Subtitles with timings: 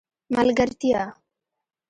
[0.35, 1.03] ملګرتیا